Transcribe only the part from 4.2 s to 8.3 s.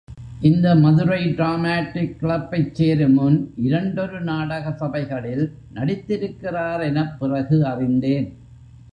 நாடக சபைகளில் நடித்திருக்கிறார் எனப் பிறகு அறிந்தேன்.